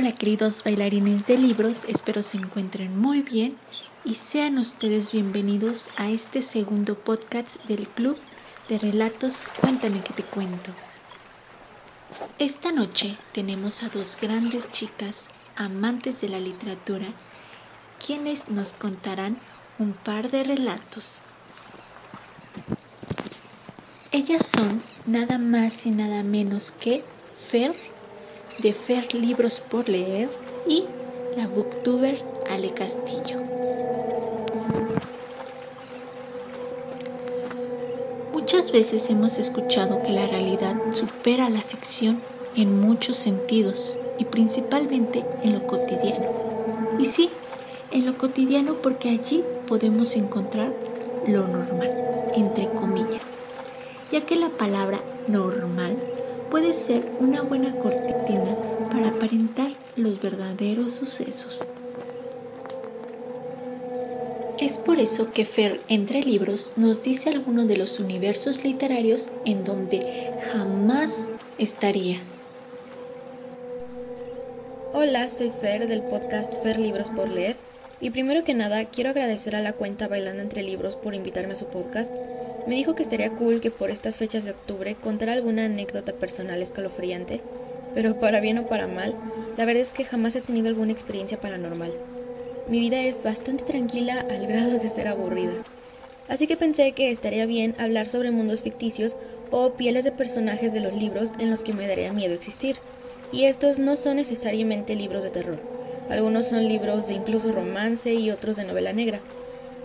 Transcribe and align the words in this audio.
Hola 0.00 0.12
queridos 0.12 0.64
bailarines 0.64 1.26
de 1.26 1.36
libros, 1.36 1.82
espero 1.86 2.22
se 2.22 2.38
encuentren 2.38 2.98
muy 2.98 3.20
bien 3.20 3.54
y 4.02 4.14
sean 4.14 4.56
ustedes 4.56 5.12
bienvenidos 5.12 5.90
a 5.98 6.08
este 6.08 6.40
segundo 6.40 6.94
podcast 6.94 7.62
del 7.66 7.86
Club 7.86 8.16
de 8.70 8.78
Relatos 8.78 9.42
Cuéntame 9.60 10.00
que 10.00 10.14
te 10.14 10.22
cuento. 10.22 10.70
Esta 12.38 12.72
noche 12.72 13.14
tenemos 13.34 13.82
a 13.82 13.90
dos 13.90 14.16
grandes 14.18 14.70
chicas 14.72 15.28
amantes 15.54 16.22
de 16.22 16.30
la 16.30 16.40
literatura 16.40 17.08
quienes 18.02 18.48
nos 18.48 18.72
contarán 18.72 19.36
un 19.78 19.92
par 19.92 20.30
de 20.30 20.44
relatos. 20.44 21.24
Ellas 24.12 24.46
son 24.46 24.80
nada 25.04 25.36
más 25.36 25.84
y 25.84 25.90
nada 25.90 26.22
menos 26.22 26.72
que 26.72 27.04
Fer 27.34 27.89
de 28.62 28.74
Fer 28.74 29.14
Libros 29.14 29.60
por 29.60 29.88
Leer 29.88 30.28
y 30.66 30.84
la 31.36 31.46
booktuber 31.46 32.18
Ale 32.50 32.72
Castillo. 32.74 33.40
Muchas 38.32 38.70
veces 38.72 39.08
hemos 39.08 39.38
escuchado 39.38 40.02
que 40.02 40.12
la 40.12 40.26
realidad 40.26 40.76
supera 40.92 41.48
la 41.48 41.62
ficción 41.62 42.20
en 42.54 42.80
muchos 42.80 43.16
sentidos 43.16 43.96
y 44.18 44.24
principalmente 44.24 45.24
en 45.42 45.54
lo 45.54 45.66
cotidiano. 45.66 46.26
Y 46.98 47.06
sí, 47.06 47.30
en 47.92 48.04
lo 48.04 48.18
cotidiano 48.18 48.74
porque 48.74 49.08
allí 49.08 49.42
podemos 49.68 50.16
encontrar 50.16 50.72
lo 51.26 51.46
normal, 51.46 51.92
entre 52.36 52.68
comillas, 52.68 53.46
ya 54.12 54.20
que 54.22 54.36
la 54.36 54.50
palabra 54.50 55.00
normal 55.28 55.96
puede 56.50 56.72
ser 56.72 57.02
una 57.20 57.42
buena 57.42 57.72
cortina 57.76 58.56
para 58.90 59.08
aparentar 59.08 59.72
los 59.96 60.20
verdaderos 60.20 60.92
sucesos. 60.92 61.68
Es 64.58 64.76
por 64.76 64.98
eso 64.98 65.32
que 65.32 65.46
Fer 65.46 65.80
entre 65.88 66.22
libros 66.22 66.74
nos 66.76 67.02
dice 67.02 67.30
algunos 67.30 67.66
de 67.68 67.76
los 67.76 67.98
universos 67.98 68.62
literarios 68.64 69.30
en 69.44 69.64
donde 69.64 70.32
jamás 70.52 71.28
estaría. 71.56 72.18
Hola, 74.92 75.28
soy 75.28 75.50
Fer 75.50 75.86
del 75.86 76.02
podcast 76.02 76.52
Fer 76.62 76.78
Libros 76.78 77.10
por 77.10 77.28
Leer 77.28 77.56
y 78.00 78.10
primero 78.10 78.42
que 78.44 78.54
nada 78.54 78.84
quiero 78.86 79.10
agradecer 79.10 79.54
a 79.54 79.62
la 79.62 79.72
cuenta 79.72 80.08
Bailando 80.08 80.42
entre 80.42 80.62
Libros 80.62 80.96
por 80.96 81.14
invitarme 81.14 81.52
a 81.52 81.56
su 81.56 81.66
podcast 81.66 82.12
me 82.66 82.74
dijo 82.74 82.94
que 82.94 83.02
estaría 83.02 83.30
cool 83.30 83.60
que 83.60 83.70
por 83.70 83.90
estas 83.90 84.16
fechas 84.16 84.44
de 84.44 84.52
octubre 84.52 84.94
contara 84.94 85.32
alguna 85.32 85.64
anécdota 85.64 86.12
personal 86.12 86.62
escalofriante, 86.62 87.40
pero 87.94 88.20
para 88.20 88.40
bien 88.40 88.58
o 88.58 88.66
para 88.66 88.86
mal, 88.86 89.14
la 89.56 89.64
verdad 89.64 89.82
es 89.82 89.92
que 89.92 90.04
jamás 90.04 90.36
he 90.36 90.40
tenido 90.40 90.68
alguna 90.68 90.92
experiencia 90.92 91.40
paranormal. 91.40 91.92
Mi 92.68 92.78
vida 92.78 93.00
es 93.00 93.22
bastante 93.22 93.64
tranquila 93.64 94.24
al 94.30 94.46
grado 94.46 94.78
de 94.78 94.88
ser 94.88 95.08
aburrida. 95.08 95.52
Así 96.28 96.46
que 96.46 96.56
pensé 96.56 96.92
que 96.92 97.10
estaría 97.10 97.44
bien 97.44 97.74
hablar 97.78 98.06
sobre 98.06 98.30
mundos 98.30 98.62
ficticios 98.62 99.16
o 99.50 99.72
pieles 99.72 100.04
de 100.04 100.12
personajes 100.12 100.72
de 100.72 100.78
los 100.78 100.94
libros 100.94 101.32
en 101.40 101.50
los 101.50 101.64
que 101.64 101.72
me 101.72 101.88
daría 101.88 102.12
miedo 102.12 102.34
existir. 102.34 102.76
Y 103.32 103.46
estos 103.46 103.80
no 103.80 103.96
son 103.96 104.16
necesariamente 104.16 104.94
libros 104.94 105.24
de 105.24 105.30
terror. 105.30 105.58
Algunos 106.08 106.46
son 106.46 106.68
libros 106.68 107.08
de 107.08 107.14
incluso 107.14 107.50
romance 107.50 108.14
y 108.14 108.30
otros 108.30 108.56
de 108.56 108.64
novela 108.64 108.92
negra. 108.92 109.20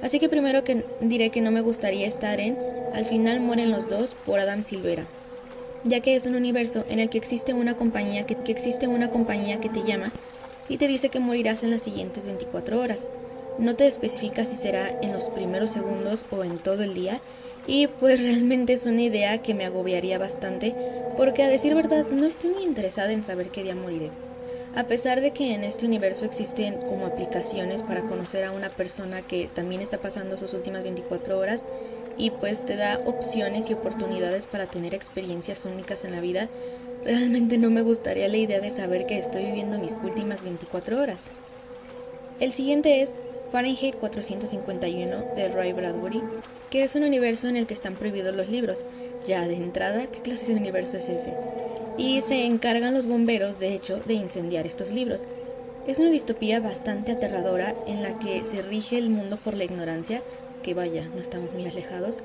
Así 0.02 0.20
que 0.20 0.30
primero 0.30 0.64
que 0.64 0.84
diré 1.02 1.30
que 1.30 1.42
no 1.42 1.52
me 1.52 1.62
gustaría 1.62 2.08
estar 2.08 2.40
en 2.40 2.58
Al 2.94 3.06
final 3.06 3.40
mueren 3.40 3.72
los 3.72 3.88
dos 3.88 4.16
por 4.26 4.40
Adam 4.40 4.64
Silvera, 4.64 5.06
ya 5.84 6.00
que 6.00 6.16
es 6.16 6.26
un 6.26 6.36
universo 6.36 6.86
en 6.90 7.00
el 7.00 7.10
que 7.10 7.18
existe 7.18 7.54
una 7.54 7.76
compañía 7.76 8.26
que, 8.26 8.36
que 8.36 8.52
existe 8.52 8.88
una 8.88 9.10
compañía 9.10 9.60
que 9.60 9.70
te 9.70 9.84
llama 9.84 10.12
y 10.70 10.78
te 10.78 10.88
dice 10.88 11.10
que 11.10 11.20
morirás 11.20 11.64
en 11.64 11.72
las 11.72 11.84
siguientes 11.84 12.26
24 12.26 12.80
horas. 12.80 13.08
No 13.58 13.76
te 13.76 13.88
especifica 13.88 14.46
si 14.46 14.56
será 14.56 15.00
en 15.02 15.14
los 15.14 15.30
primeros 15.30 15.70
segundos 15.70 16.26
o 16.32 16.44
en 16.44 16.58
todo 16.58 16.84
el 16.84 16.94
día, 16.94 17.22
y 17.68 17.88
pues 17.88 18.20
realmente 18.24 18.74
es 18.74 18.86
una 18.86 19.02
idea 19.02 19.42
que 19.42 19.54
me 19.54 19.66
agobiaría 19.66 20.18
bastante, 20.18 20.76
porque 21.18 21.44
a 21.44 21.50
decir 21.50 21.76
verdad 21.76 22.06
no 22.12 22.26
estoy 22.26 22.52
muy 22.52 22.64
interesada 22.64 23.12
en 23.12 23.24
saber 23.24 23.50
qué 23.50 23.64
día 23.64 23.76
moriré. 23.76 24.12
A 24.76 24.84
pesar 24.84 25.22
de 25.22 25.32
que 25.32 25.54
en 25.54 25.64
este 25.64 25.86
universo 25.86 26.26
existen 26.26 26.76
como 26.82 27.06
aplicaciones 27.06 27.82
para 27.82 28.02
conocer 28.02 28.44
a 28.44 28.52
una 28.52 28.70
persona 28.70 29.22
que 29.22 29.48
también 29.48 29.80
está 29.80 30.00
pasando 30.00 30.36
sus 30.36 30.54
últimas 30.54 30.84
24 30.84 31.40
horas 31.40 31.66
y 32.18 32.32
pues 32.32 32.66
te 32.66 32.76
da 32.76 33.00
opciones 33.06 33.70
y 33.70 33.74
oportunidades 33.74 34.48
para 34.48 34.66
tener 34.66 34.94
experiencias 34.94 35.64
únicas 35.64 36.04
en 36.04 36.12
la 36.12 36.20
vida, 36.20 36.50
realmente 37.06 37.58
no 37.58 37.70
me 37.70 37.84
gustaría 37.84 38.28
la 38.28 38.36
idea 38.36 38.60
de 38.60 38.70
saber 38.70 39.06
que 39.06 39.18
estoy 39.18 39.46
viviendo 39.46 39.78
mis 39.78 39.94
últimas 40.04 40.44
24 40.44 41.00
horas. 41.00 41.32
El 42.42 42.52
siguiente 42.52 43.02
es 43.02 43.14
Fahrenheit 43.54 43.96
451 43.96 45.36
de 45.38 45.48
Ray 45.50 45.72
Bradbury, 45.72 46.22
que 46.70 46.84
es 46.84 46.96
un 46.96 47.04
universo 47.04 47.48
en 47.48 47.56
el 47.56 47.66
que 47.66 47.74
están 47.74 47.96
prohibidos 47.96 48.36
los 48.36 48.50
libros. 48.50 48.84
Ya 49.26 49.48
de 49.48 49.56
entrada, 49.56 50.08
¿qué 50.08 50.20
clase 50.20 50.48
de 50.48 50.60
universo 50.60 50.98
es 50.98 51.08
ese? 51.08 51.34
Y 51.98 52.22
se 52.22 52.46
encargan 52.46 52.94
los 52.94 53.08
bomberos, 53.08 53.58
de 53.60 53.74
hecho, 53.74 54.02
de 54.06 54.16
incendiar 54.16 54.66
estos 54.66 54.92
libros. 54.92 55.24
Es 55.88 56.00
una 56.00 56.10
distopía 56.10 56.60
bastante 56.60 57.12
aterradora 57.12 57.76
en 57.88 58.02
la 58.02 58.18
que 58.20 58.44
se 58.44 58.62
rige 58.62 58.98
el 58.98 59.10
mundo 59.10 59.38
por 59.38 59.54
la 59.54 59.64
ignorancia, 59.64 60.22
que 60.64 60.74
vaya, 60.74 61.08
no 61.14 61.22
estamos 61.22 61.54
muy 61.54 61.66
alejados, 61.66 62.18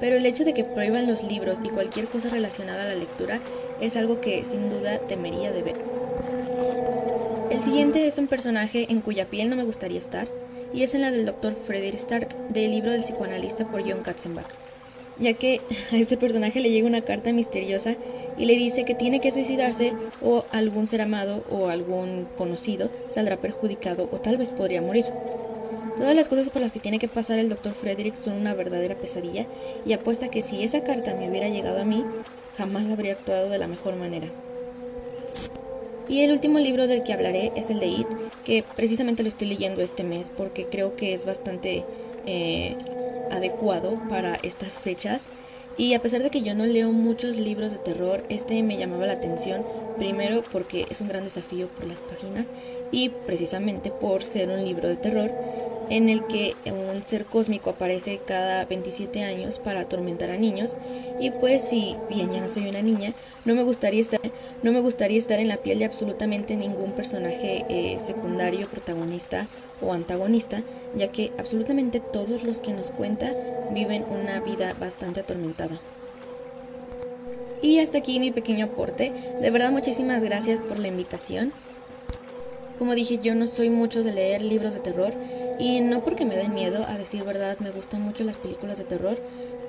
pero 0.00 0.16
el 0.16 0.26
hecho 0.26 0.44
de 0.44 0.52
que 0.52 0.64
prohíban 0.64 1.06
los 1.06 1.22
libros 1.22 1.60
y 1.64 1.70
cualquier 1.70 2.06
cosa 2.06 2.28
relacionada 2.28 2.82
a 2.82 2.86
la 2.86 2.94
lectura 2.94 3.40
es 3.80 3.96
algo 3.96 4.20
que 4.20 4.44
sin 4.44 4.68
duda 4.68 4.98
temería 4.98 5.52
de 5.52 5.62
ver. 5.62 5.76
El 7.50 7.60
siguiente 7.62 8.06
es 8.06 8.18
un 8.18 8.26
personaje 8.26 8.86
en 8.90 9.00
cuya 9.00 9.26
piel 9.26 9.48
no 9.48 9.56
me 9.56 9.64
gustaría 9.64 9.98
estar, 9.98 10.28
y 10.74 10.82
es 10.82 10.94
en 10.94 11.00
la 11.00 11.10
del 11.10 11.24
Dr. 11.24 11.54
Frederick 11.54 11.94
Stark, 11.94 12.28
del 12.50 12.72
libro 12.72 12.92
del 12.92 13.00
psicoanalista 13.00 13.66
por 13.66 13.80
John 13.82 14.02
Katzenbach, 14.02 14.65
ya 15.18 15.34
que 15.34 15.60
a 15.92 15.96
este 15.96 16.16
personaje 16.16 16.60
le 16.60 16.70
llega 16.70 16.86
una 16.86 17.02
carta 17.02 17.32
misteriosa 17.32 17.96
y 18.38 18.44
le 18.44 18.54
dice 18.54 18.84
que 18.84 18.94
tiene 18.94 19.20
que 19.20 19.30
suicidarse 19.30 19.92
o 20.22 20.44
algún 20.52 20.86
ser 20.86 21.00
amado 21.00 21.44
o 21.50 21.68
algún 21.68 22.26
conocido 22.36 22.90
saldrá 23.08 23.36
perjudicado 23.36 24.08
o 24.12 24.20
tal 24.20 24.36
vez 24.36 24.50
podría 24.50 24.82
morir. 24.82 25.06
Todas 25.96 26.14
las 26.14 26.28
cosas 26.28 26.50
por 26.50 26.60
las 26.60 26.72
que 26.72 26.80
tiene 26.80 26.98
que 26.98 27.08
pasar 27.08 27.38
el 27.38 27.48
Dr. 27.48 27.72
Frederick 27.72 28.16
son 28.16 28.34
una 28.34 28.52
verdadera 28.52 28.94
pesadilla 28.94 29.46
y 29.86 29.94
apuesta 29.94 30.28
que 30.28 30.42
si 30.42 30.62
esa 30.62 30.82
carta 30.82 31.14
me 31.14 31.30
hubiera 31.30 31.48
llegado 31.48 31.80
a 31.80 31.84
mí, 31.84 32.04
jamás 32.58 32.90
habría 32.90 33.12
actuado 33.12 33.48
de 33.48 33.58
la 33.58 33.66
mejor 33.66 33.96
manera. 33.96 34.28
Y 36.08 36.20
el 36.20 36.32
último 36.32 36.58
libro 36.58 36.86
del 36.86 37.02
que 37.02 37.14
hablaré 37.14 37.50
es 37.56 37.70
el 37.70 37.80
de 37.80 37.86
It, 37.86 38.06
que 38.44 38.62
precisamente 38.76 39.22
lo 39.22 39.28
estoy 39.28 39.48
leyendo 39.48 39.80
este 39.80 40.04
mes 40.04 40.30
porque 40.36 40.66
creo 40.66 40.94
que 40.96 41.14
es 41.14 41.24
bastante 41.24 41.82
eh, 42.26 42.76
adecuado 43.30 44.00
para 44.08 44.36
estas 44.36 44.78
fechas. 44.78 45.22
Y 45.78 45.92
a 45.92 46.00
pesar 46.00 46.22
de 46.22 46.30
que 46.30 46.40
yo 46.40 46.54
no 46.54 46.64
leo 46.64 46.90
muchos 46.90 47.36
libros 47.36 47.72
de 47.72 47.78
terror, 47.78 48.24
este 48.30 48.62
me 48.62 48.78
llamaba 48.78 49.06
la 49.06 49.12
atención, 49.12 49.62
primero 49.98 50.42
porque 50.50 50.86
es 50.88 51.02
un 51.02 51.08
gran 51.08 51.24
desafío 51.24 51.68
por 51.68 51.86
las 51.86 52.00
páginas 52.00 52.50
y 52.90 53.10
precisamente 53.10 53.90
por 53.90 54.24
ser 54.24 54.48
un 54.48 54.64
libro 54.64 54.88
de 54.88 54.96
terror 54.96 55.30
en 55.90 56.08
el 56.08 56.26
que 56.26 56.54
un 56.66 57.02
ser 57.04 57.24
cósmico 57.26 57.70
aparece 57.70 58.20
cada 58.24 58.64
27 58.64 59.22
años 59.22 59.58
para 59.58 59.80
atormentar 59.80 60.30
a 60.30 60.36
niños. 60.36 60.76
Y 61.20 61.30
pues 61.30 61.68
si 61.68 61.96
bien 62.08 62.32
ya 62.32 62.40
no 62.40 62.48
soy 62.48 62.68
una 62.68 62.82
niña, 62.82 63.14
no 63.44 63.54
me 63.54 63.62
gustaría 63.62 64.00
estar, 64.00 64.20
no 64.66 64.72
me 64.72 64.80
gustaría 64.80 65.16
estar 65.16 65.38
en 65.38 65.46
la 65.46 65.58
piel 65.58 65.78
de 65.78 65.84
absolutamente 65.84 66.56
ningún 66.56 66.90
personaje 66.90 67.64
eh, 67.68 68.00
secundario, 68.00 68.68
protagonista 68.68 69.46
o 69.80 69.92
antagonista, 69.92 70.64
ya 70.96 71.06
que 71.06 71.30
absolutamente 71.38 72.00
todos 72.00 72.42
los 72.42 72.60
que 72.60 72.72
nos 72.72 72.90
cuenta 72.90 73.32
viven 73.70 74.04
una 74.10 74.40
vida 74.40 74.74
bastante 74.74 75.20
atormentada. 75.20 75.78
Y 77.62 77.78
hasta 77.78 77.98
aquí 77.98 78.18
mi 78.18 78.32
pequeño 78.32 78.66
aporte. 78.66 79.12
De 79.40 79.50
verdad 79.50 79.70
muchísimas 79.70 80.24
gracias 80.24 80.62
por 80.62 80.80
la 80.80 80.88
invitación. 80.88 81.52
Como 82.76 82.96
dije, 82.96 83.18
yo 83.18 83.36
no 83.36 83.46
soy 83.46 83.70
mucho 83.70 84.02
de 84.02 84.12
leer 84.12 84.42
libros 84.42 84.74
de 84.74 84.80
terror 84.80 85.14
y 85.60 85.80
no 85.80 86.02
porque 86.02 86.24
me 86.24 86.34
den 86.34 86.54
miedo, 86.54 86.84
a 86.88 86.98
decir 86.98 87.22
verdad, 87.22 87.56
me 87.60 87.70
gustan 87.70 88.02
mucho 88.02 88.24
las 88.24 88.36
películas 88.36 88.78
de 88.78 88.84
terror, 88.84 89.16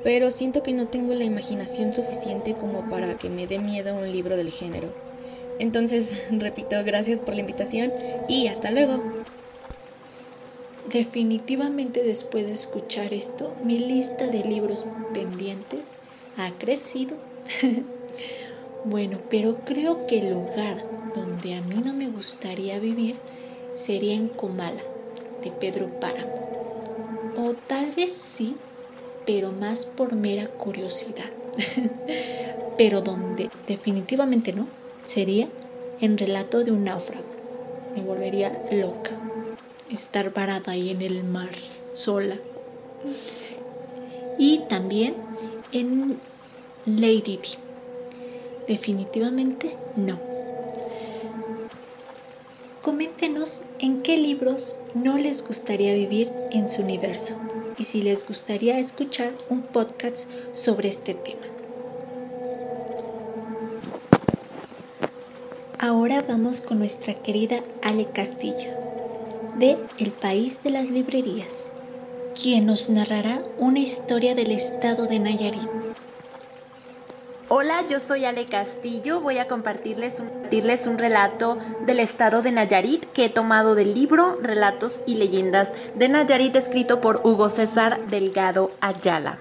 pero 0.08 0.32
siento 0.32 0.64
que 0.64 0.72
no 0.72 0.88
tengo 0.88 1.14
la 1.16 1.26
imaginación 1.26 1.92
suficiente 1.92 2.54
como 2.54 2.90
para 2.90 3.18
que 3.18 3.28
me 3.30 3.46
dé 3.46 3.60
miedo 3.60 3.94
un 3.94 4.10
libro 4.10 4.38
del 4.38 4.52
género. 4.52 4.88
Entonces, 5.60 6.28
repito, 6.32 6.82
gracias 6.86 7.20
por 7.20 7.34
la 7.34 7.42
invitación 7.42 7.92
y 8.30 8.48
hasta 8.48 8.72
luego. 8.72 9.04
Definitivamente 10.90 12.04
después 12.04 12.48
de 12.48 12.54
escuchar 12.54 13.14
esto, 13.14 13.54
mi 13.66 13.80
lista 13.80 14.28
de 14.28 14.46
libros 14.46 14.86
pendientes 15.14 15.88
ha 16.38 16.52
crecido. 16.58 17.18
bueno, 18.86 19.20
pero 19.30 19.58
creo 19.66 20.08
que 20.08 20.20
el 20.20 20.30
lugar 20.36 20.86
donde 21.16 21.54
a 21.54 21.62
mí 21.62 21.82
no 21.84 21.92
me 21.92 22.08
gustaría 22.08 22.80
vivir 22.80 23.18
sería 23.76 24.14
en 24.14 24.30
Comala 24.30 24.84
de 25.44 25.52
Pedro 25.52 25.90
Páramo. 26.00 27.36
O 27.36 27.56
tal 27.68 27.92
vez 27.92 28.14
sí, 28.14 28.56
pero 29.28 29.52
más 29.52 29.86
por 29.86 30.16
mera 30.16 30.48
curiosidad. 30.48 31.30
pero 32.78 33.02
donde 33.02 33.52
definitivamente 33.68 34.54
no, 34.54 34.68
sería 35.06 35.50
en 36.00 36.18
relato 36.18 36.64
de 36.64 36.72
un 36.72 36.86
náufrago. 36.86 37.26
me 37.94 38.02
volvería 38.02 38.58
loca. 38.72 39.12
Estar 39.92 40.34
varada 40.34 40.72
ahí 40.72 40.92
en 40.92 41.02
el 41.02 41.24
mar, 41.24 41.50
sola. 41.94 42.38
Y 44.38 44.60
también 44.70 45.16
en 45.74 46.20
Lady 46.86 47.38
D. 47.38 47.42
Definitivamente 48.68 49.76
no. 49.96 50.20
Coméntenos 52.82 53.64
en 53.80 54.04
qué 54.04 54.16
libros 54.16 54.80
no 54.94 55.18
les 55.18 55.46
gustaría 55.46 55.94
vivir 55.94 56.32
en 56.52 56.70
su 56.70 56.82
universo 56.82 57.36
y 57.78 57.84
si 57.84 58.02
les 58.02 58.28
gustaría 58.28 58.80
escuchar 58.80 59.34
un 59.50 59.62
podcast 59.62 60.28
sobre 60.52 60.90
este 60.90 61.14
tema. 61.14 61.48
Ahora 65.80 66.24
vamos 66.28 66.62
con 66.62 66.80
nuestra 66.80 67.14
querida 67.14 67.62
Ale 67.84 68.06
Castillo, 68.06 68.72
de 69.60 69.78
El 70.00 70.12
País 70.12 70.62
de 70.64 70.72
las 70.72 70.90
Librerías, 70.90 71.74
quien 72.40 72.66
nos 72.66 72.90
narrará 72.90 73.44
una 73.60 73.80
historia 73.80 74.34
del 74.34 74.52
estado 74.52 75.06
de 75.06 75.20
Nayarit. 75.20 75.87
Hola, 77.50 77.88
yo 77.88 78.02
soy 78.02 78.26
Ale 78.26 78.46
Castillo. 78.46 79.22
Voy 79.22 79.38
a 79.38 79.48
compartirles 79.48 80.20
un, 80.20 80.98
relato 80.98 81.58
del 81.86 82.02
estado 82.02 82.42
de 82.42 82.52
Nayarit 82.52 83.06
que 83.06 83.24
he 83.24 83.30
tomado 83.30 83.74
del 83.74 83.94
libro 83.94 84.38
Relatos 84.42 85.02
y 85.06 85.16
Leyendas 85.16 85.72
de 85.96 86.10
Nayarit 86.10 86.58
escrito 86.58 87.00
por 87.00 87.22
Hugo 87.24 87.50
César 87.50 88.06
Delgado 88.08 88.72
Ayala. 88.82 89.38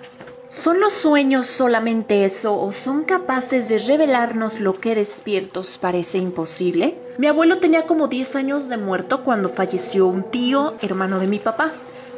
¿Son 0.47 0.79
los 0.79 0.93
sueños 0.93 1.49
solamente 1.49 2.25
eso 2.25 2.57
o 2.57 2.73
son 2.73 3.03
capaces 3.03 3.69
de 3.69 3.79
revelarnos 3.79 4.61
lo 4.61 4.79
que 4.79 4.95
despiertos 4.95 5.77
parece 5.77 6.19
imposible? 6.19 6.97
Mi 7.19 7.27
abuelo 7.27 7.59
tenía 7.59 7.87
como 7.87 8.07
10 8.07 8.37
años 8.37 8.69
de 8.69 8.77
muerto 8.77 9.25
cuando 9.25 9.49
falleció 9.49 10.07
un 10.07 10.23
tío, 10.31 10.75
hermano 10.81 11.19
de 11.19 11.27
mi 11.27 11.41
papá. 11.41 11.73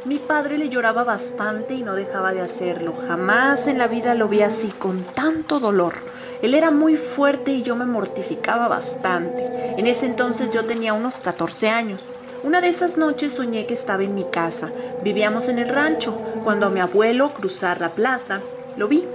Mi 0.05 0.17
padre 0.17 0.57
le 0.57 0.69
lloraba 0.69 1.03
bastante 1.03 1.73
y 1.73 1.83
no 1.83 1.93
dejaba 1.93 2.31
de 2.31 2.41
hacerlo. 2.41 2.93
Jamás 3.07 3.67
en 3.67 3.77
la 3.77 3.87
vida 3.87 4.15
lo 4.15 4.29
vi 4.29 4.41
así 4.41 4.69
con 4.69 5.03
tanto 5.13 5.59
dolor. 5.59 5.93
Él 6.41 6.53
era 6.53 6.71
muy 6.71 6.95
fuerte 6.95 7.51
y 7.51 7.63
yo 7.63 7.75
me 7.75 7.85
mortificaba 7.85 8.69
bastante. 8.69 9.43
En 9.77 9.87
ese 9.87 10.05
entonces 10.05 10.51
yo 10.51 10.65
tenía 10.65 10.93
unos 10.93 11.19
14 11.19 11.69
años. 11.69 12.05
Una 12.43 12.61
de 12.61 12.69
esas 12.69 12.97
noches 12.97 13.33
soñé 13.33 13.65
que 13.65 13.73
estaba 13.73 14.03
en 14.03 14.15
mi 14.15 14.23
casa. 14.23 14.69
Vivíamos 15.03 15.49
en 15.49 15.59
el 15.59 15.67
rancho. 15.67 16.17
Cuando 16.45 16.67
a 16.67 16.69
mi 16.69 16.79
abuelo 16.79 17.33
cruzar 17.33 17.81
la 17.81 17.89
plaza, 17.89 18.39
lo 18.77 18.87
vi 18.87 19.05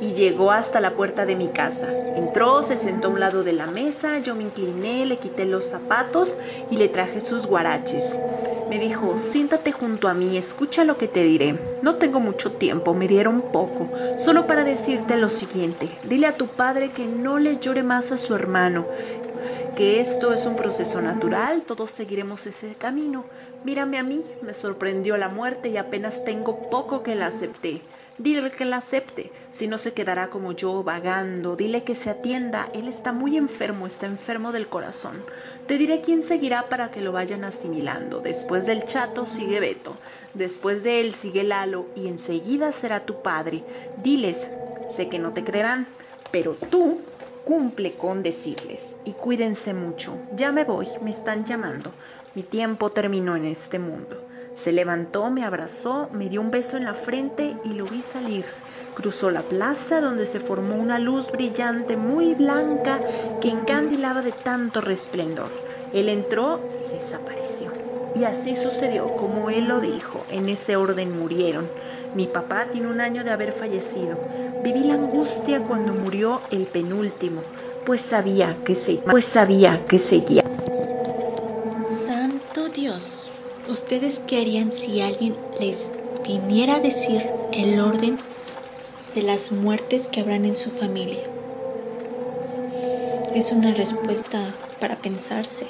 y 0.00 0.14
llegó 0.14 0.50
hasta 0.50 0.80
la 0.80 0.94
puerta 0.94 1.26
de 1.26 1.36
mi 1.36 1.48
casa. 1.48 1.88
Entró, 2.16 2.62
se 2.62 2.76
sentó 2.76 3.08
a 3.08 3.10
un 3.10 3.20
lado 3.20 3.44
de 3.44 3.52
la 3.52 3.66
mesa, 3.66 4.18
yo 4.18 4.34
me 4.34 4.44
incliné, 4.44 5.06
le 5.06 5.18
quité 5.18 5.44
los 5.44 5.66
zapatos 5.66 6.38
y 6.70 6.76
le 6.76 6.88
traje 6.88 7.20
sus 7.20 7.46
guaraches. 7.46 8.20
Me 8.70 8.78
dijo, 8.78 9.18
siéntate 9.18 9.72
junto 9.72 10.06
a 10.06 10.14
mí, 10.14 10.36
escucha 10.36 10.84
lo 10.84 10.96
que 10.96 11.08
te 11.08 11.24
diré. 11.24 11.58
No 11.82 11.96
tengo 11.96 12.20
mucho 12.20 12.52
tiempo, 12.52 12.94
me 12.94 13.08
dieron 13.08 13.42
poco, 13.42 13.88
solo 14.16 14.46
para 14.46 14.62
decirte 14.62 15.16
lo 15.16 15.28
siguiente. 15.28 15.90
Dile 16.04 16.28
a 16.28 16.36
tu 16.36 16.46
padre 16.46 16.90
que 16.92 17.04
no 17.06 17.38
le 17.38 17.58
llore 17.58 17.82
más 17.82 18.12
a 18.12 18.16
su 18.16 18.34
hermano, 18.34 18.86
que 19.74 20.00
esto 20.00 20.32
es 20.32 20.46
un 20.46 20.56
proceso 20.56 21.00
natural, 21.00 21.62
todos 21.62 21.90
seguiremos 21.90 22.46
ese 22.46 22.74
camino. 22.74 23.24
Mírame 23.64 23.98
a 23.98 24.02
mí, 24.02 24.22
me 24.42 24.54
sorprendió 24.54 25.16
la 25.16 25.28
muerte 25.28 25.68
y 25.68 25.76
apenas 25.76 26.24
tengo 26.24 26.70
poco 26.70 27.02
que 27.02 27.14
la 27.14 27.26
acepté. 27.26 27.82
Dile 28.22 28.50
que 28.50 28.66
la 28.66 28.76
acepte, 28.76 29.32
si 29.50 29.66
no 29.66 29.78
se 29.78 29.94
quedará 29.94 30.28
como 30.28 30.52
yo 30.52 30.84
vagando. 30.84 31.56
Dile 31.56 31.84
que 31.84 31.94
se 31.94 32.10
atienda, 32.10 32.68
él 32.74 32.86
está 32.86 33.14
muy 33.14 33.38
enfermo, 33.38 33.86
está 33.86 34.04
enfermo 34.04 34.52
del 34.52 34.68
corazón. 34.68 35.24
Te 35.66 35.78
diré 35.78 36.02
quién 36.02 36.22
seguirá 36.22 36.68
para 36.68 36.90
que 36.90 37.00
lo 37.00 37.12
vayan 37.12 37.44
asimilando. 37.44 38.20
Después 38.20 38.66
del 38.66 38.84
chato 38.84 39.24
sigue 39.24 39.58
Beto, 39.58 39.96
después 40.34 40.82
de 40.82 41.00
él 41.00 41.14
sigue 41.14 41.44
Lalo 41.44 41.86
y 41.96 42.08
enseguida 42.08 42.72
será 42.72 43.06
tu 43.06 43.22
padre. 43.22 43.64
Diles, 44.02 44.50
sé 44.94 45.08
que 45.08 45.18
no 45.18 45.32
te 45.32 45.42
creerán, 45.42 45.86
pero 46.30 46.56
tú 46.56 47.00
cumple 47.46 47.94
con 47.94 48.22
decirles 48.22 48.96
y 49.06 49.12
cuídense 49.12 49.72
mucho. 49.72 50.18
Ya 50.36 50.52
me 50.52 50.64
voy, 50.64 50.88
me 51.00 51.10
están 51.10 51.46
llamando. 51.46 51.90
Mi 52.34 52.42
tiempo 52.42 52.90
terminó 52.90 53.34
en 53.34 53.46
este 53.46 53.78
mundo. 53.78 54.29
Se 54.54 54.72
levantó, 54.72 55.30
me 55.30 55.44
abrazó, 55.44 56.08
me 56.12 56.28
dio 56.28 56.40
un 56.40 56.50
beso 56.50 56.76
en 56.76 56.84
la 56.84 56.94
frente 56.94 57.56
y 57.64 57.72
lo 57.72 57.86
vi 57.86 58.02
salir. 58.02 58.44
Cruzó 58.94 59.30
la 59.30 59.42
plaza 59.42 60.00
donde 60.00 60.26
se 60.26 60.40
formó 60.40 60.74
una 60.76 60.98
luz 60.98 61.30
brillante 61.30 61.96
muy 61.96 62.34
blanca 62.34 63.00
que 63.40 63.48
encandilaba 63.48 64.22
de 64.22 64.32
tanto 64.32 64.80
resplendor. 64.80 65.50
Él 65.92 66.08
entró 66.08 66.60
y 66.84 66.94
desapareció. 66.94 67.72
Y 68.14 68.24
así 68.24 68.56
sucedió 68.56 69.16
como 69.16 69.50
él 69.50 69.68
lo 69.68 69.80
dijo. 69.80 70.26
En 70.28 70.48
ese 70.48 70.76
orden 70.76 71.16
murieron. 71.16 71.70
Mi 72.14 72.26
papá 72.26 72.66
tiene 72.70 72.88
un 72.88 73.00
año 73.00 73.22
de 73.22 73.30
haber 73.30 73.52
fallecido. 73.52 74.18
Viví 74.62 74.80
la 74.80 74.94
angustia 74.94 75.60
cuando 75.60 75.94
murió 75.94 76.42
el 76.50 76.66
penúltimo, 76.66 77.40
pues 77.86 78.00
sabía 78.00 78.56
que 78.64 78.74
se, 78.74 78.94
pues 78.96 79.24
sabía 79.24 79.86
que 79.86 79.98
seguía. 79.98 80.49
¿Ustedes 83.70 84.20
qué 84.26 84.40
harían 84.40 84.72
si 84.72 85.00
alguien 85.00 85.36
les 85.60 85.92
viniera 86.26 86.76
a 86.76 86.80
decir 86.80 87.24
el 87.52 87.80
orden 87.80 88.18
de 89.14 89.22
las 89.22 89.52
muertes 89.52 90.08
que 90.08 90.20
habrán 90.20 90.44
en 90.44 90.56
su 90.56 90.70
familia? 90.70 91.20
Es 93.32 93.52
una 93.52 93.72
respuesta 93.72 94.52
para 94.80 94.96
pensarse. 94.96 95.66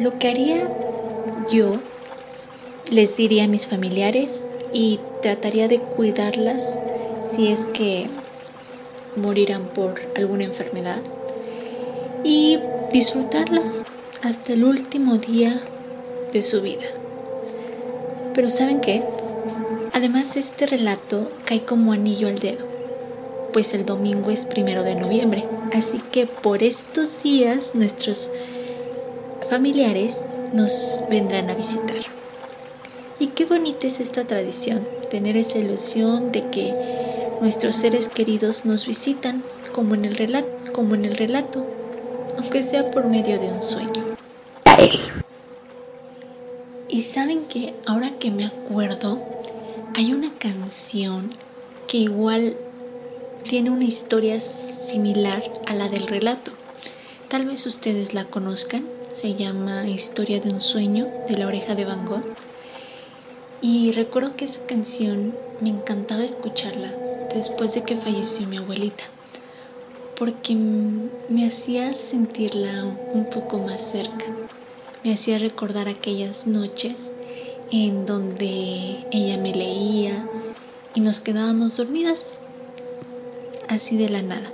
Lo 0.00 0.18
que 0.18 0.28
haría 0.28 0.68
yo 1.50 1.76
les 2.90 3.16
diría 3.18 3.44
a 3.44 3.48
mis 3.48 3.68
familiares 3.68 4.48
y 4.72 4.98
trataría 5.20 5.68
de 5.68 5.78
cuidarlas 5.78 6.78
si 7.28 7.48
es 7.48 7.66
que 7.66 8.08
morirán 9.16 9.64
por 9.64 10.00
alguna 10.16 10.44
enfermedad 10.44 11.02
y 12.24 12.58
disfrutarlas 12.92 13.84
hasta 14.22 14.52
el 14.52 14.64
último 14.64 15.18
día 15.18 15.60
de 16.32 16.42
su 16.42 16.62
vida. 16.62 16.86
Pero 18.34 18.50
¿saben 18.50 18.80
qué? 18.80 19.02
Además 19.92 20.36
este 20.36 20.66
relato 20.66 21.30
cae 21.44 21.62
como 21.64 21.92
anillo 21.92 22.28
al 22.28 22.38
dedo, 22.38 22.64
pues 23.52 23.74
el 23.74 23.84
domingo 23.84 24.30
es 24.30 24.46
primero 24.46 24.84
de 24.84 24.94
noviembre, 24.94 25.44
así 25.74 26.00
que 26.12 26.26
por 26.26 26.62
estos 26.62 27.22
días 27.22 27.74
nuestros 27.74 28.30
familiares 29.50 30.16
nos 30.52 31.00
vendrán 31.10 31.50
a 31.50 31.54
visitar. 31.54 32.02
Y 33.18 33.28
qué 33.28 33.44
bonita 33.44 33.86
es 33.86 34.00
esta 34.00 34.24
tradición, 34.24 34.86
tener 35.10 35.36
esa 35.36 35.58
ilusión 35.58 36.32
de 36.32 36.48
que 36.48 36.74
nuestros 37.40 37.74
seres 37.74 38.08
queridos 38.08 38.64
nos 38.64 38.86
visitan 38.86 39.42
como 39.72 39.94
en 39.94 40.04
el 40.04 40.16
relato, 40.16 40.48
como 40.72 40.94
en 40.94 41.04
el 41.04 41.16
relato, 41.16 41.66
aunque 42.38 42.62
sea 42.62 42.90
por 42.90 43.06
medio 43.06 43.38
de 43.38 43.52
un 43.52 43.62
sueño. 43.62 44.11
Y 46.88 47.02
saben 47.02 47.46
que 47.46 47.74
ahora 47.86 48.18
que 48.18 48.30
me 48.30 48.44
acuerdo, 48.44 49.18
hay 49.94 50.12
una 50.12 50.30
canción 50.38 51.34
que 51.86 51.98
igual 51.98 52.56
tiene 53.48 53.70
una 53.70 53.84
historia 53.84 54.40
similar 54.40 55.42
a 55.66 55.74
la 55.74 55.88
del 55.88 56.06
relato. 56.06 56.52
Tal 57.28 57.46
vez 57.46 57.66
ustedes 57.66 58.12
la 58.12 58.24
conozcan, 58.24 58.84
se 59.14 59.34
llama 59.34 59.86
Historia 59.88 60.40
de 60.40 60.50
un 60.50 60.60
sueño 60.60 61.06
de 61.28 61.38
la 61.38 61.46
oreja 61.46 61.74
de 61.74 61.84
Van 61.84 62.04
Gogh. 62.04 62.24
Y 63.60 63.92
recuerdo 63.92 64.36
que 64.36 64.44
esa 64.44 64.60
canción 64.66 65.34
me 65.60 65.70
encantaba 65.70 66.24
escucharla 66.24 66.92
después 67.32 67.72
de 67.74 67.82
que 67.82 67.96
falleció 67.96 68.46
mi 68.46 68.58
abuelita, 68.58 69.04
porque 70.18 70.54
me 70.54 71.46
hacía 71.46 71.94
sentirla 71.94 72.84
un 73.14 73.30
poco 73.30 73.58
más 73.58 73.80
cerca, 73.80 74.26
me 75.04 75.14
hacía 75.14 75.38
recordar 75.38 75.88
aquellas 75.88 76.46
noches 76.46 77.10
en 77.70 78.06
donde 78.06 78.98
ella 79.10 79.36
me 79.36 79.52
leía 79.52 80.26
y 80.94 81.00
nos 81.00 81.20
quedábamos 81.20 81.76
dormidas, 81.76 82.40
así 83.68 83.96
de 83.96 84.10
la 84.10 84.22
nada. 84.22 84.52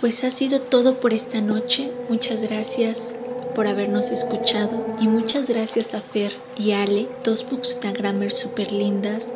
Pues 0.00 0.22
ha 0.22 0.30
sido 0.30 0.60
todo 0.60 1.00
por 1.00 1.12
esta 1.12 1.40
noche. 1.40 1.90
Muchas 2.08 2.40
gracias 2.40 3.16
por 3.56 3.66
habernos 3.66 4.12
escuchado 4.12 4.86
y 5.00 5.08
muchas 5.08 5.48
gracias 5.48 5.92
a 5.94 6.00
Fer 6.00 6.32
y 6.56 6.70
Ale, 6.70 7.08
dos 7.24 7.44
bookstagramers 7.50 8.38
super 8.38 8.70
lindas 8.70 9.26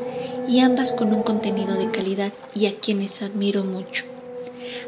y 0.47 0.61
ambas 0.61 0.93
con 0.93 1.13
un 1.13 1.25
contenido 1.25 1.75
de 1.75 1.91
calidad 1.91 2.33
y 2.55 2.67
a 2.67 2.77
quienes 2.77 3.23
admiro 3.23 3.65
mucho. 3.65 4.05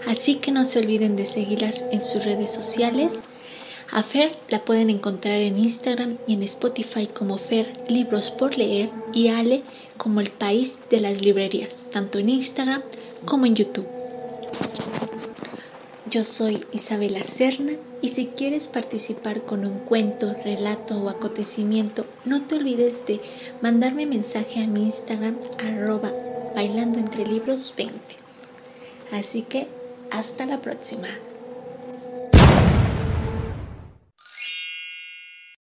Así 0.07 0.37
que 0.37 0.53
no 0.53 0.65
se 0.65 0.79
olviden 0.79 1.17
de 1.17 1.27
seguirlas 1.27 1.85
en 1.91 2.05
sus 2.05 2.25
redes 2.25 2.53
sociales. 2.53 3.15
A 3.91 4.03
Fer 4.03 4.37
la 4.49 4.65
pueden 4.65 4.91
encontrar 4.91 5.41
en 5.41 5.59
Instagram 5.59 6.19
y 6.27 6.35
en 6.35 6.43
Spotify 6.43 7.07
como 7.07 7.39
Fer 7.39 7.73
Libros 7.89 8.31
por 8.31 8.57
Leer 8.57 8.91
y 9.13 9.29
Ale 9.29 9.63
como 9.97 10.21
el 10.21 10.31
país 10.31 10.79
de 10.91 11.01
las 11.01 11.21
librerías, 11.21 11.87
tanto 11.93 12.19
en 12.19 12.29
Instagram 12.29 12.83
como 13.25 13.47
en 13.47 13.55
YouTube. 13.55 13.87
Yo 16.11 16.25
soy 16.25 16.65
Isabela 16.73 17.25
Serna 17.25 17.73
y 18.01 18.11
si 18.11 18.27
quieres 18.27 18.69
participar 18.69 19.43
con 19.43 19.65
un 19.65 19.81
cuento, 19.81 20.35
relato 20.45 20.97
o 20.97 21.09
acontecimiento, 21.09 22.07
no 22.25 22.43
te 22.43 22.57
olvides 22.57 23.05
de 23.07 23.21
mandarme 23.63 24.07
mensaje 24.07 24.63
a 24.63 24.67
mi 24.67 24.83
Instagram 24.85 25.37
arroba 25.59 26.13
bailando 26.55 26.99
entre 26.99 27.27
libros 27.27 27.75
20. 27.77 27.95
Así 29.11 29.43
que 29.43 29.67
hasta 30.11 30.47
la 30.47 30.61
próxima. 30.61 31.09